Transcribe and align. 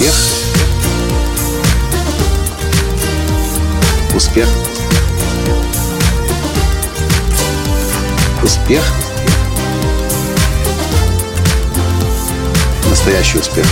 Успех. 0.00 0.14
Успех. 4.16 4.48
Успех. 8.42 8.82
Настоящий 12.88 13.38
успех. 13.40 13.66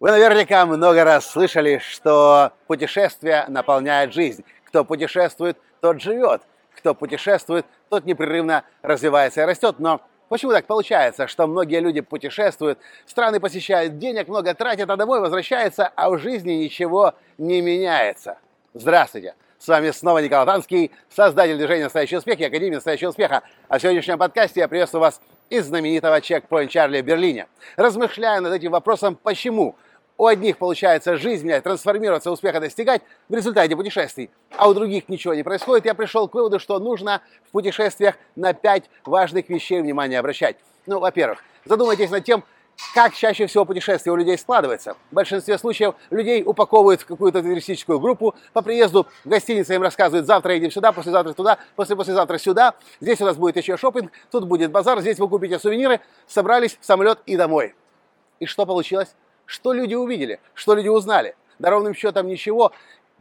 Вы 0.00 0.10
наверняка 0.10 0.66
много 0.66 1.04
раз 1.04 1.30
слышали, 1.30 1.80
что 1.88 2.50
путешествие 2.66 3.44
наполняет 3.46 4.12
жизнь. 4.12 4.42
Кто 4.66 4.84
путешествует, 4.84 5.56
тот 5.80 6.02
живет. 6.02 6.42
Кто 6.76 6.96
путешествует, 6.96 7.64
тот 7.90 8.06
непрерывно 8.06 8.64
развивается 8.82 9.42
и 9.42 9.44
растет. 9.44 9.76
Но 9.78 10.00
почему 10.32 10.52
так 10.52 10.64
получается, 10.64 11.26
что 11.28 11.46
многие 11.46 11.80
люди 11.80 12.00
путешествуют, 12.00 12.78
страны 13.04 13.38
посещают, 13.38 13.98
денег 13.98 14.28
много 14.28 14.54
тратят, 14.54 14.88
а 14.88 14.96
домой 14.96 15.20
возвращаются, 15.20 15.92
а 15.94 16.08
в 16.08 16.18
жизни 16.18 16.52
ничего 16.52 17.12
не 17.36 17.60
меняется? 17.60 18.38
Здравствуйте! 18.72 19.34
С 19.58 19.68
вами 19.68 19.90
снова 19.90 20.20
Николай 20.20 20.46
Танский, 20.46 20.90
создатель 21.14 21.58
движения 21.58 21.84
«Настоящий 21.84 22.16
успех» 22.16 22.40
и 22.40 22.44
Академии 22.44 22.76
«Настоящего 22.76 23.10
успеха». 23.10 23.42
А 23.68 23.76
в 23.76 23.82
сегодняшнем 23.82 24.16
подкасте 24.16 24.60
я 24.60 24.68
приветствую 24.68 25.02
вас 25.02 25.20
из 25.50 25.66
знаменитого 25.66 26.18
чекпоинт 26.22 26.70
Чарли 26.70 27.02
в 27.02 27.04
Берлине. 27.04 27.46
Размышляя 27.76 28.40
над 28.40 28.54
этим 28.54 28.70
вопросом, 28.70 29.18
почему 29.22 29.76
у 30.22 30.26
одних 30.26 30.56
получается 30.56 31.16
жизнь 31.16 31.44
менять, 31.44 31.64
трансформироваться, 31.64 32.30
успеха 32.30 32.60
достигать 32.60 33.02
в 33.28 33.34
результате 33.34 33.74
путешествий, 33.74 34.30
а 34.56 34.68
у 34.68 34.74
других 34.74 35.08
ничего 35.08 35.34
не 35.34 35.42
происходит, 35.42 35.84
я 35.84 35.94
пришел 35.94 36.28
к 36.28 36.34
выводу, 36.34 36.60
что 36.60 36.78
нужно 36.78 37.22
в 37.48 37.50
путешествиях 37.50 38.14
на 38.36 38.52
пять 38.52 38.84
важных 39.04 39.48
вещей 39.48 39.82
внимание 39.82 40.20
обращать. 40.20 40.58
Ну, 40.86 41.00
во-первых, 41.00 41.42
задумайтесь 41.64 42.08
над 42.10 42.22
тем, 42.22 42.44
как 42.94 43.14
чаще 43.14 43.48
всего 43.48 43.64
путешествие 43.64 44.12
у 44.12 44.16
людей 44.16 44.38
складывается. 44.38 44.94
В 45.10 45.14
большинстве 45.16 45.58
случаев 45.58 45.96
людей 46.10 46.44
упаковывают 46.46 47.00
в 47.00 47.06
какую-то 47.06 47.42
туристическую 47.42 47.98
группу, 47.98 48.36
по 48.52 48.62
приезду 48.62 49.08
в 49.24 49.28
гостиницу 49.28 49.74
им 49.74 49.82
рассказывают, 49.82 50.26
завтра 50.28 50.54
едем 50.54 50.70
сюда, 50.70 50.92
послезавтра 50.92 51.32
туда, 51.32 51.58
после-послезавтра 51.74 52.38
сюда, 52.38 52.74
здесь 53.00 53.20
у 53.20 53.24
нас 53.24 53.36
будет 53.36 53.56
еще 53.56 53.76
шопинг, 53.76 54.12
тут 54.30 54.44
будет 54.44 54.70
базар, 54.70 55.00
здесь 55.00 55.18
вы 55.18 55.28
купите 55.28 55.58
сувениры, 55.58 56.00
собрались 56.28 56.78
в 56.80 56.84
самолет 56.86 57.18
и 57.26 57.36
домой. 57.36 57.74
И 58.38 58.46
что 58.46 58.66
получилось? 58.66 59.16
Что 59.46 59.72
люди 59.72 59.94
увидели? 59.94 60.40
Что 60.54 60.74
люди 60.74 60.88
узнали? 60.88 61.36
Да 61.58 61.70
ровным 61.70 61.94
счетом 61.94 62.26
ничего. 62.26 62.72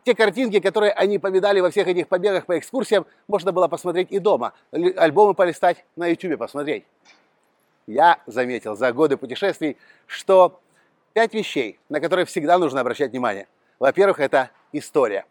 Те 0.04 0.16
картинки, 0.16 0.60
которые 0.60 0.92
они 0.94 1.20
повидали 1.20 1.60
во 1.60 1.70
всех 1.70 1.88
этих 1.88 2.08
побегах 2.08 2.46
по 2.46 2.58
экскурсиям, 2.58 3.06
можно 3.28 3.52
было 3.52 3.68
посмотреть 3.68 4.12
и 4.12 4.20
дома. 4.20 4.54
Альбомы 4.72 5.34
полистать, 5.34 5.86
на 5.96 6.08
YouTube 6.08 6.40
посмотреть. 6.40 6.86
Я 7.86 8.20
заметил 8.26 8.76
за 8.76 8.94
годы 8.94 9.18
путешествий, 9.18 9.78
что 10.08 10.60
пять 11.14 11.34
вещей, 11.34 11.80
на 11.90 12.00
которые 12.00 12.26
всегда 12.26 12.58
нужно 12.58 12.82
обращать 12.82 13.12
внимание. 13.12 13.48
Во-первых, 13.80 14.20
это 14.20 14.50
история. 14.72 15.26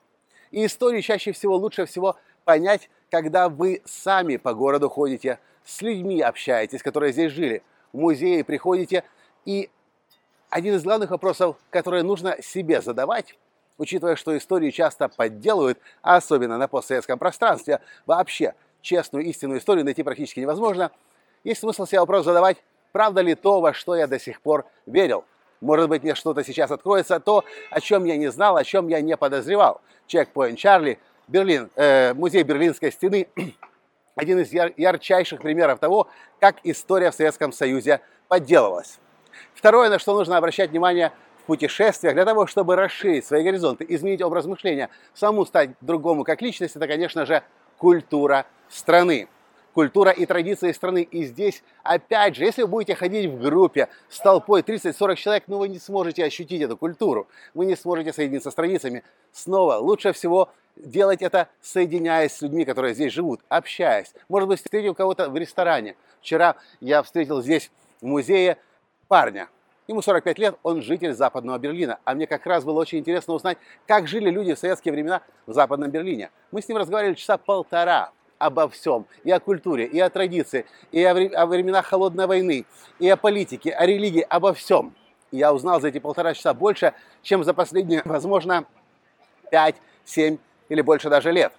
И 0.51 0.67
историю 0.67 1.03
чаще 1.03 1.33
всего, 1.33 1.57
лучше 1.57 1.87
всего 1.87 2.17
понять, 2.45 2.91
когда 3.11 3.49
вы 3.49 3.83
сами 3.85 4.37
по 4.37 4.55
городу 4.55 4.89
ходите, 4.89 5.39
с 5.65 5.83
людьми 5.83 6.21
общаетесь, 6.21 6.83
которые 6.83 7.13
здесь 7.13 7.33
жили, 7.33 7.63
в 7.93 7.99
музеи 7.99 8.43
приходите 8.43 9.05
и 9.45 9.71
один 10.51 10.75
из 10.75 10.83
главных 10.83 11.11
вопросов, 11.11 11.57
которые 11.71 12.03
нужно 12.03 12.37
себе 12.43 12.83
задавать, 12.83 13.37
учитывая, 13.79 14.17
что 14.17 14.37
истории 14.37 14.71
часто 14.71 15.09
подделывают, 15.09 15.79
особенно 16.03 16.59
на 16.59 16.69
постсоветском 16.69 17.19
пространстве, 17.19 17.81
вообще 18.05 18.55
честную 18.83 19.25
истинную 19.25 19.61
историю 19.61 19.85
найти 19.85 20.03
практически 20.03 20.41
невозможно, 20.41 20.91
есть 21.45 21.61
смысл 21.61 21.87
себе 21.87 22.01
вопрос 22.01 22.25
задавать, 22.25 22.59
правда 22.93 23.23
ли 23.23 23.35
то, 23.35 23.61
во 23.61 23.73
что 23.73 23.95
я 23.95 24.07
до 24.07 24.19
сих 24.19 24.41
пор 24.43 24.67
верил. 24.87 25.25
Может 25.61 25.89
быть, 25.89 26.03
мне 26.03 26.15
что-то 26.15 26.43
сейчас 26.43 26.71
откроется, 26.71 27.21
то, 27.21 27.45
о 27.71 27.81
чем 27.81 28.05
я 28.05 28.17
не 28.17 28.31
знал, 28.31 28.57
о 28.57 28.65
чем 28.65 28.89
я 28.89 29.01
не 29.01 29.17
подозревал. 29.17 29.81
Чекпоинт 30.07 30.59
Чарли, 30.59 30.99
Берлин, 31.29 31.71
э, 31.77 32.13
музей 32.15 32.43
Берлинской 32.43 32.91
стены, 32.91 33.29
один 34.17 34.41
из 34.41 34.53
яр- 34.53 34.73
ярчайших 34.77 35.41
примеров 35.41 35.79
того, 35.79 36.09
как 36.41 36.57
история 36.65 37.11
в 37.11 37.15
Советском 37.15 37.53
Союзе 37.53 38.01
подделывалась. 38.29 38.99
Второе, 39.61 39.91
на 39.91 39.99
что 39.99 40.15
нужно 40.15 40.39
обращать 40.39 40.71
внимание 40.71 41.13
в 41.43 41.45
путешествиях 41.45 42.15
для 42.15 42.25
того, 42.25 42.47
чтобы 42.47 42.77
расширить 42.77 43.27
свои 43.27 43.45
горизонты, 43.45 43.85
изменить 43.91 44.23
образ 44.23 44.47
мышления, 44.47 44.89
саму 45.13 45.45
стать 45.45 45.73
другому 45.83 46.25
как 46.25 46.41
личность, 46.41 46.77
это, 46.77 46.89
конечно 46.89 47.27
же, 47.27 47.43
культура 47.77 48.47
страны. 48.71 49.29
Культура 49.75 50.13
и 50.13 50.25
традиции 50.25 50.73
страны. 50.73 51.03
И 51.03 51.25
здесь, 51.25 51.63
опять 51.83 52.37
же, 52.37 52.45
если 52.45 52.63
вы 52.63 52.69
будете 52.69 52.95
ходить 52.95 53.31
в 53.31 53.39
группе 53.39 53.89
с 54.09 54.19
толпой 54.21 54.63
30-40 54.63 55.17
человек, 55.17 55.45
ну 55.47 55.59
вы 55.59 55.69
не 55.69 55.79
сможете 55.79 56.25
ощутить 56.25 56.63
эту 56.63 56.79
культуру. 56.79 57.29
Вы 57.53 57.67
не 57.67 57.77
сможете 57.77 58.15
соединиться 58.15 58.51
с 58.51 58.55
традициями. 58.55 59.05
Снова, 59.31 59.75
лучше 59.75 60.15
всего 60.15 60.49
делать 60.75 61.21
это, 61.21 61.49
соединяясь 61.61 62.33
с 62.33 62.41
людьми, 62.41 62.65
которые 62.65 62.95
здесь 62.95 63.13
живут, 63.13 63.43
общаясь. 63.51 64.15
Может 64.31 64.49
быть, 64.49 64.63
встретил 64.63 64.95
кого-то 64.95 65.29
в 65.29 65.37
ресторане. 65.37 65.97
Вчера 66.23 66.57
я 66.81 67.03
встретил 67.03 67.43
здесь 67.43 67.71
в 68.01 68.07
музее 68.07 68.57
парня. 69.11 69.49
Ему 69.89 70.03
45 70.03 70.39
лет, 70.39 70.55
он 70.63 70.83
житель 70.83 71.13
Западного 71.13 71.59
Берлина. 71.59 71.99
А 72.05 72.15
мне 72.15 72.29
как 72.29 72.47
раз 72.47 72.65
было 72.65 72.79
очень 72.79 72.99
интересно 72.99 73.35
узнать, 73.35 73.59
как 73.89 74.07
жили 74.07 74.31
люди 74.31 74.55
в 74.55 74.59
советские 74.59 74.93
времена 74.93 75.21
в 75.49 75.53
Западном 75.53 75.91
Берлине. 75.91 76.31
Мы 76.53 76.63
с 76.63 76.69
ним 76.69 76.79
разговаривали 76.79 77.15
часа 77.15 77.37
полтора 77.37 78.13
обо 78.39 78.69
всем. 78.69 79.07
И 79.25 79.33
о 79.33 79.41
культуре, 79.41 79.85
и 79.85 79.99
о 79.99 80.09
традиции, 80.11 80.65
и 80.93 81.03
о, 81.03 81.43
о 81.43 81.47
временах 81.47 81.87
холодной 81.87 82.29
войны, 82.29 82.67
и 83.01 83.09
о 83.09 83.17
политике, 83.17 83.73
о 83.73 83.85
религии, 83.85 84.25
обо 84.29 84.55
всем. 84.55 84.95
И 85.33 85.39
я 85.39 85.53
узнал 85.53 85.81
за 85.81 85.89
эти 85.89 85.99
полтора 85.99 86.33
часа 86.33 86.55
больше, 86.55 86.95
чем 87.23 87.43
за 87.43 87.53
последние, 87.53 88.03
возможно, 88.05 88.65
5, 89.51 89.75
7 90.05 90.39
или 90.69 90.83
больше 90.83 91.11
даже 91.11 91.33
лет. 91.33 91.53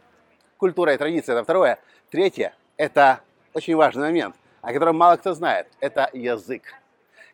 Культура 0.55 0.93
и 0.93 0.97
традиция– 0.97 1.33
это 1.35 1.43
второе. 1.43 1.79
Третье– 2.11 2.53
это 2.77 3.19
очень 3.53 3.75
важный 3.75 4.03
момент, 4.03 4.35
о 4.61 4.71
котором 4.71 4.97
мало 4.97 5.17
кто 5.17 5.33
знает. 5.33 5.67
Это 5.81 6.09
язык. 6.13 6.80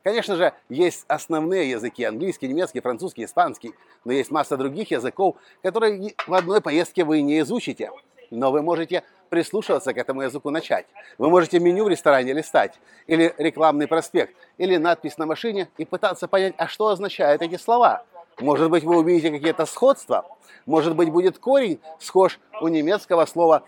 Конечно 0.07 0.37
же, 0.37 0.53
есть 0.69 1.03
основные 1.09 1.69
языки– 1.69 2.01
английский, 2.05 2.47
немецкий, 2.47 2.79
французский, 2.79 3.25
испанский. 3.25 3.73
Но 4.05 4.13
есть 4.13 4.31
масса 4.31 4.55
других 4.55 4.89
языков, 4.89 5.35
которые 5.61 6.13
в 6.25 6.33
одной 6.33 6.61
поездке 6.61 7.03
вы 7.03 7.21
не 7.21 7.41
изучите. 7.41 7.91
Но 8.31 8.49
вы 8.53 8.61
можете 8.61 9.03
прислушиваться 9.27 9.93
к 9.93 9.97
этому 9.97 10.21
языку 10.21 10.49
начать. 10.49 10.85
Вы 11.17 11.29
можете 11.29 11.59
меню 11.59 11.83
в 11.83 11.89
ресторане 11.89 12.31
листать, 12.31 12.79
или 13.05 13.35
рекламный 13.37 13.85
проспект, 13.85 14.33
или 14.57 14.77
надпись 14.77 15.17
на 15.17 15.25
машине 15.25 15.67
и 15.77 15.83
пытаться 15.83 16.29
понять, 16.29 16.53
а 16.57 16.69
что 16.69 16.87
означают 16.87 17.41
эти 17.41 17.57
слова. 17.57 18.05
Может 18.39 18.69
быть, 18.69 18.85
вы 18.85 18.99
увидите 18.99 19.29
какие-то 19.29 19.65
сходства. 19.65 20.25
Может 20.65 20.95
быть, 20.95 21.11
будет 21.11 21.37
корень 21.37 21.81
схож 21.99 22.39
у 22.61 22.69
немецкого 22.69 23.25
слова 23.25 23.63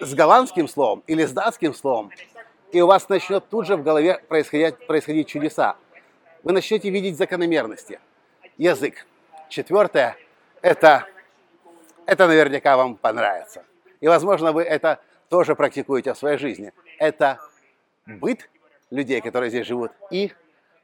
с 0.00 0.12
голландским 0.12 0.68
словом 0.68 1.02
или 1.06 1.24
с 1.24 1.32
датским 1.32 1.72
словом 1.72 2.10
и 2.72 2.80
у 2.80 2.86
вас 2.86 3.08
начнет 3.08 3.46
тут 3.48 3.66
же 3.66 3.76
в 3.76 3.82
голове 3.82 4.18
происходить, 4.28 4.86
происходить 4.86 5.28
чудеса. 5.28 5.76
Вы 6.42 6.52
начнете 6.52 6.90
видеть 6.90 7.18
закономерности. 7.18 8.00
Язык. 8.56 9.06
Четвертое– 9.48 10.16
это, 10.62 11.06
это 12.06 12.26
наверняка 12.26 12.76
вам 12.76 12.96
понравится. 12.96 13.64
И, 14.00 14.08
возможно, 14.08 14.52
вы 14.52 14.62
это 14.62 15.00
тоже 15.28 15.54
практикуете 15.54 16.14
в 16.14 16.18
своей 16.18 16.38
жизни. 16.38 16.72
Это 16.98 17.38
быт 18.06 18.48
людей, 18.90 19.20
которые 19.20 19.50
здесь 19.50 19.66
живут, 19.66 19.92
и 20.10 20.32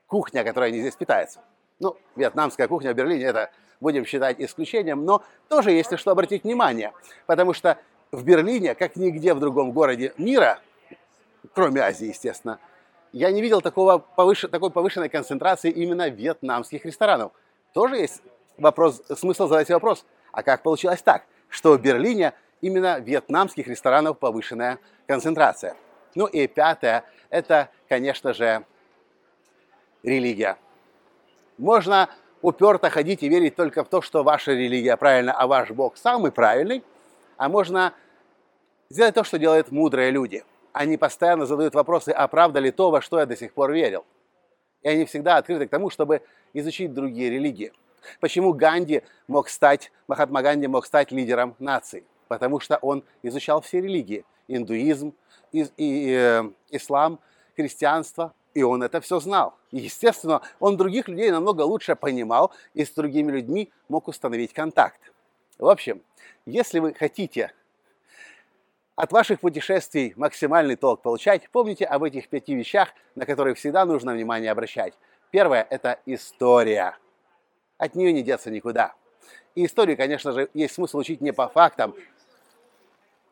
кухня, 0.07 0.45
которой 0.45 0.69
они 0.69 0.81
здесь 0.81 0.95
питаются. 0.95 1.41
Ну, 1.81 1.97
вьетнамская 2.17 2.69
кухня 2.69 2.93
в 2.93 2.97
Берлине– 2.97 3.25
это 3.27 3.51
будем 3.81 4.05
считать 4.05 4.41
исключением, 4.41 5.05
но 5.05 5.23
тоже 5.49 5.71
есть 5.71 5.91
на 5.91 5.97
что 5.97 6.11
обратить 6.11 6.45
внимание, 6.45 6.93
потому 7.27 7.55
что 7.55 7.79
в 8.11 8.25
Берлине, 8.25 8.75
как 8.75 8.97
нигде 8.97 9.35
в 9.35 9.41
другом 9.41 9.73
городе 9.73 10.13
мира, 10.19 10.61
кроме 11.55 11.81
Азии, 11.83 12.09
естественно, 12.09 12.59
я 13.13 13.31
не 13.31 13.41
видел 13.41 13.61
такого 13.61 13.99
повыш... 13.99 14.43
такой 14.51 14.71
повышенной 14.71 15.09
концентрации 15.09 15.71
именно 15.71 16.09
вьетнамских 16.09 16.85
ресторанов. 16.85 17.33
Тоже 17.73 17.97
есть 17.97 18.23
вопрос, 18.57 19.03
смысл 19.17 19.49
задать 19.49 19.71
вопрос, 19.71 20.05
а 20.33 20.43
как 20.43 20.63
получилось 20.63 21.03
так, 21.03 21.25
что 21.49 21.73
в 21.73 21.81
Берлине 21.81 22.35
именно 22.61 22.99
вьетнамских 22.99 23.67
ресторанов 23.67 24.19
повышенная 24.19 24.79
концентрация? 25.07 25.77
Ну 26.15 26.27
и 26.27 26.47
пятое, 26.47 27.05
это, 27.31 27.71
конечно 27.89 28.35
же, 28.35 28.65
религия. 30.03 30.59
Можно 31.57 32.09
уперто 32.43 32.91
ходить 32.91 33.23
и 33.23 33.29
верить 33.29 33.57
только 33.57 33.85
в 33.85 33.89
то, 33.89 34.01
что 34.03 34.23
ваша 34.23 34.53
религия 34.53 34.97
правильна, 34.97 35.33
а 35.33 35.47
ваш 35.47 35.71
Бог 35.71 35.97
самый 35.97 36.31
правильный, 36.31 36.85
а 37.37 37.49
можно 37.49 37.95
сделать 38.91 39.15
то, 39.15 39.25
что 39.25 39.39
делают 39.39 39.71
мудрые 39.71 40.11
люди– 40.11 40.45
они 40.73 40.97
постоянно 40.97 41.47
задают 41.47 41.75
вопросы, 41.75 42.11
а 42.11 42.27
правда 42.29 42.61
ли 42.61 42.71
то, 42.71 42.91
во 42.91 43.01
что 43.01 43.19
я 43.19 43.27
до 43.27 43.37
сих 43.37 43.53
пор 43.53 43.73
верил. 43.73 44.05
И 44.83 44.89
они 44.89 45.05
всегда 45.05 45.37
открыты 45.37 45.67
к 45.67 45.71
тому, 45.71 45.91
чтобы 45.91 46.23
изучить 46.53 46.93
другие 46.95 47.31
религии. 47.31 47.73
Почему 48.21 48.53
Ганди 48.53 49.03
мог 49.27 49.49
стать, 49.49 49.93
Махатма 50.07 50.43
Ганди 50.43 50.67
мог 50.67 50.87
стать 50.87 51.11
лидером 51.13 51.57
нации? 51.59 52.05
Потому 52.29 52.61
что 52.61 52.77
он 52.77 53.05
изучал 53.23 53.61
все 53.61 53.81
религии. 53.81 54.25
Индуизм, 54.47 55.15
и, 55.53 55.67
и, 55.77 56.13
э, 56.13 56.51
ислам, 56.71 57.19
христианство, 57.57 58.33
И 58.55 58.63
он 58.63 58.83
это 58.83 59.01
все 59.01 59.21
знал. 59.21 59.55
И, 59.71 59.79
естественно, 59.79 60.41
он 60.59 60.77
других 60.77 61.07
людей 61.09 61.31
намного 61.31 61.63
лучше 61.63 61.95
понимал 61.95 62.51
и 62.75 62.85
с 62.85 62.91
другими 62.91 63.31
людьми 63.31 63.71
мог 63.89 64.09
установить 64.09 64.53
контакт. 64.53 65.01
В 65.59 65.69
общем, 65.69 66.01
если 66.47 66.79
вы 66.79 66.95
хотите 66.95 67.53
от 68.99 69.13
ваших 69.13 69.39
путешествий 69.39 70.13
максимальный 70.17 70.75
толк 70.75 71.03
получать, 71.03 71.49
помните 71.51 71.85
об 71.85 72.03
этих 72.03 72.29
пяти 72.29 72.57
вещах, 72.57 72.89
на 73.15 73.27
которые 73.27 73.55
всегда 73.55 73.85
нужно 73.85 74.13
внимание 74.13 74.51
обращать. 74.51 74.93
Первое– 75.31 75.65
это 75.71 76.01
история. 76.05 76.97
От 77.77 77.95
нее 77.95 78.13
не 78.13 78.25
деться 78.25 78.51
никуда. 78.51 78.95
И 79.55 79.65
историю, 79.65 79.97
конечно 79.97 80.33
же, 80.33 80.51
есть 80.53 80.75
смысл 80.75 80.99
учить 80.99 81.21
не 81.21 81.33
по 81.33 81.47
фактам, 81.47 81.95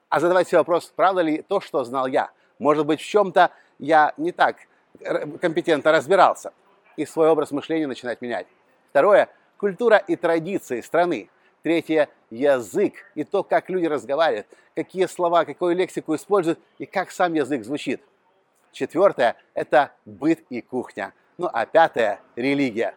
а 0.09 0.21
задавать 0.21 0.47
себе 0.47 0.59
вопрос, 0.59 0.93
правда 0.95 1.23
ли 1.23 1.43
то, 1.43 1.61
что 1.61 1.83
знал 1.83 2.07
я. 2.07 2.31
Может 2.61 2.87
быть, 2.87 3.01
в 3.01 3.05
чем-то 3.05 3.51
я 3.81 4.15
не 4.17 4.31
так 4.31 4.59
компетентно 5.41 5.91
разбирался. 5.91 6.53
И 6.97 7.05
свой 7.05 7.29
образ 7.29 7.51
мышления 7.51 7.89
начинать 7.89 8.21
менять. 8.21 8.47
Второе– 8.91 9.29
культура 9.57 9.97
и 9.97 10.15
традиции 10.15 10.81
страны. 10.81 11.29
Третье– 11.67 12.09
язык 12.31 12.95
и 13.17 13.25
то, 13.25 13.43
как 13.43 13.69
люди 13.71 13.87
разговаривают, 13.87 14.47
какие 14.77 15.07
слова, 15.07 15.45
какую 15.45 15.75
лексику 15.75 16.15
используют 16.15 16.61
и 16.79 16.87
как 16.87 17.11
сам 17.11 17.35
язык 17.35 17.65
звучит. 17.65 18.01
Четвертое– 18.71 19.35
это 19.55 19.91
быт 20.05 20.45
и 20.49 20.61
кухня. 20.61 21.13
Ну 21.39 21.51
а 21.53 21.67
пятое– 21.67 22.21
религия. 22.37 22.95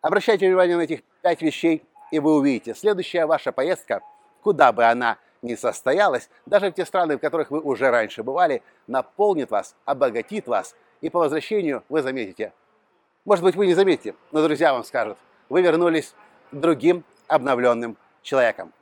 Обращайте 0.00 0.48
внимание 0.48 0.76
на 0.76 0.80
этих 0.80 1.04
пять 1.22 1.40
вещей, 1.40 1.84
и 2.10 2.18
вы 2.18 2.34
увидите, 2.34 2.74
следующая 2.74 3.26
ваша 3.26 3.52
поездка, 3.52 4.00
куда 4.42 4.72
бы 4.72 4.82
она 4.84 5.16
ни 5.40 5.54
состоялась, 5.54 6.30
даже 6.46 6.72
в 6.72 6.74
те 6.74 6.84
страны, 6.84 7.16
в 7.16 7.20
которых 7.20 7.52
вы 7.52 7.60
уже 7.60 7.90
раньше 7.90 8.24
бывали, 8.24 8.60
наполнит 8.88 9.52
вас, 9.52 9.76
обогатит 9.84 10.48
вас, 10.48 10.74
и 11.00 11.10
по 11.10 11.20
возвращению 11.20 11.84
вы 11.88 12.02
заметите. 12.02 12.52
Может 13.24 13.44
быть, 13.44 13.54
вы 13.54 13.68
не 13.68 13.74
заметите, 13.74 14.16
но 14.32 14.42
друзья 14.42 14.72
вам 14.72 14.82
скажут, 14.82 15.16
вы 15.48 15.62
вернулись 15.62 16.16
другим 16.50 17.04
обновленным 17.28 17.96
человеком. 18.22 18.72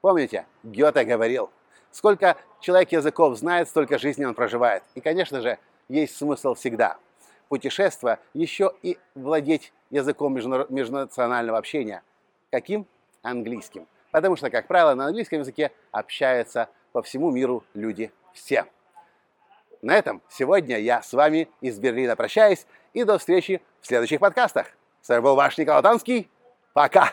Помните, 0.00 0.46
Гёте 0.62 1.04
говорил, 1.04 1.50
сколько 1.90 2.36
человек 2.60 2.92
языков 2.92 3.36
знает, 3.36 3.68
столько 3.68 3.98
жизни 3.98 4.24
он 4.24 4.34
проживает. 4.34 4.82
И, 4.94 5.00
конечно 5.00 5.40
же, 5.40 5.58
есть 5.88 6.16
смысл 6.16 6.54
всегда. 6.54 6.98
Путешествие 7.48 8.18
еще 8.34 8.72
и 8.82 8.98
владеть 9.14 9.72
языком 9.90 10.34
межнационального 10.34 11.58
общения. 11.58 12.02
Каким? 12.50 12.86
Английским. 13.22 13.86
Потому 14.10 14.36
что, 14.36 14.50
как 14.50 14.66
правило, 14.66 14.94
на 14.94 15.06
английском 15.06 15.40
языке 15.40 15.72
общаются 15.90 16.68
по 16.92 17.02
всему 17.02 17.30
миру 17.30 17.64
люди 17.74 18.12
все. 18.32 18.66
На 19.82 19.94
этом 19.94 20.22
сегодня 20.28 20.78
я 20.78 21.02
с 21.02 21.12
вами 21.12 21.48
из 21.60 21.78
Берлина 21.78 22.16
прощаюсь 22.16 22.66
и 22.92 23.04
до 23.04 23.18
встречи 23.18 23.62
в 23.80 23.86
следующих 23.86 24.20
подкастах. 24.20 24.66
С 25.02 25.08
вами 25.08 25.20
был 25.20 25.36
ваш 25.36 25.56
Николай 25.58 25.82
Танский. 25.82 26.28
Пока! 26.72 27.12